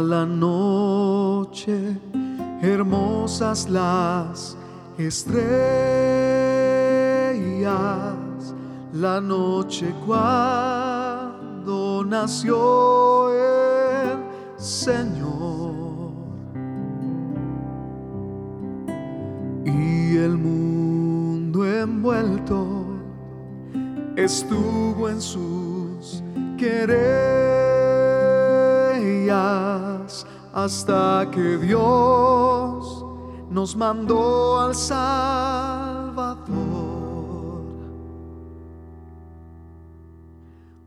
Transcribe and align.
la 0.00 0.24
noche, 0.24 1.96
hermosas 2.62 3.68
las 3.68 4.56
estrellas, 4.98 5.34
la 8.92 9.20
noche 9.20 9.92
cuando 10.06 11.30
nació 12.06 13.30
el 13.32 14.18
Señor. 14.56 16.10
Y 19.64 20.16
el 20.16 20.36
mundo 20.38 21.66
envuelto 21.66 22.86
estuvo 24.16 25.08
en 25.08 25.20
sus 25.20 26.22
querellas 26.58 27.30
hasta 30.52 31.28
que 31.30 31.58
Dios 31.58 33.04
nos 33.50 33.76
mandó 33.76 34.60
al 34.60 34.74
Salvador. 34.74 36.40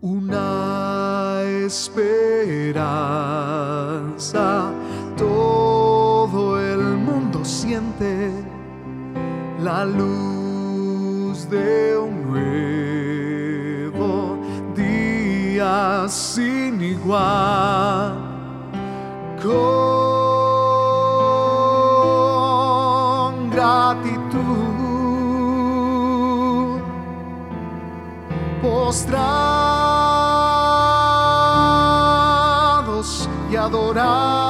Una 0.00 1.42
esperanza, 1.66 2.30
todo 5.16 6.60
el 6.60 6.96
mundo 6.98 7.44
siente 7.44 8.30
la 9.60 9.84
luz 9.84 11.50
de 11.50 11.98
un 11.98 12.30
nuevo 13.92 14.38
día 14.76 16.06
sin 16.08 16.80
igual. 16.80 18.27
Con 19.40 19.50
gratitud, 23.50 24.38
postrados 28.60 29.28
y 33.48 33.54
adorarle. 33.56 34.47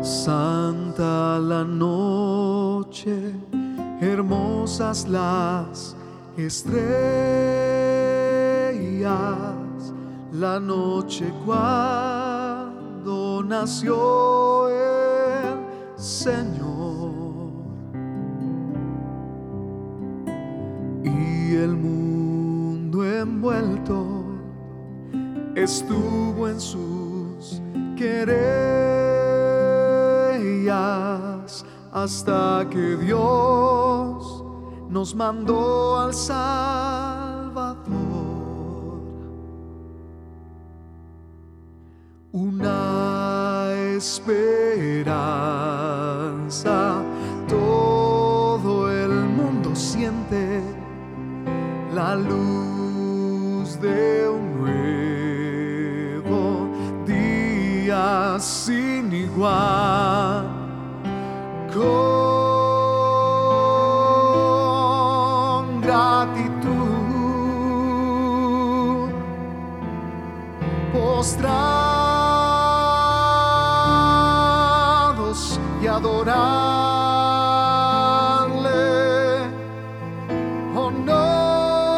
Santa 0.01 1.37
la 1.39 1.65
noche, 1.65 3.33
hermosas 3.99 5.05
las 5.09 5.93
estrellas, 6.37 6.73
la 10.31 10.57
noche 10.57 11.29
cuando 11.45 13.43
nació 13.43 14.69
el 14.69 15.59
Señor. 15.97 17.09
Y 21.03 21.55
el 21.55 21.75
mundo 21.75 23.03
envuelto 23.03 24.23
estuvo 25.55 26.47
en 26.47 26.61
sus 26.61 27.61
querellas 27.97 28.48
hasta 31.91 32.67
que 32.69 32.97
Dios 32.97 34.43
nos 34.89 35.15
mandó 35.15 35.99
al 35.99 36.13
Salvador. 36.13 37.79
Una 42.31 43.71
esperanza, 43.97 44.61
todo 47.47 48.91
el 48.91 49.09
mundo 49.09 49.75
siente 49.75 50.61
la 51.93 52.15
luz 52.15 53.81
de 53.81 54.29
un 54.29 54.59
nuevo 56.23 56.69
día 57.05 58.37
sin 58.39 59.11
igual. 59.11 60.58
Con 61.79 61.87
gratitud, 65.79 66.59
postrados 70.91 71.39
y 75.81 75.87
adorarle. 75.87 76.59
Oh, 80.75 80.91
noche 80.91 81.95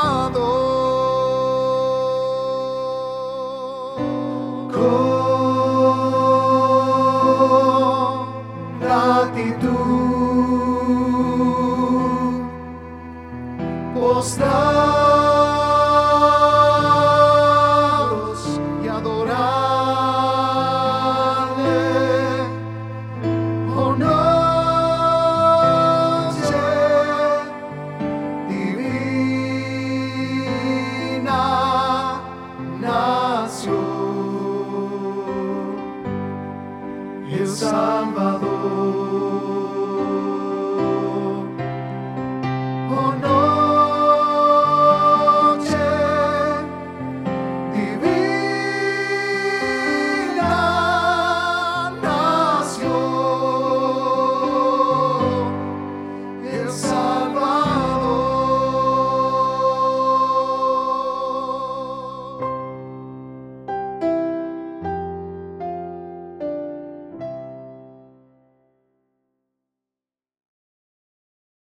El 37.63 38.32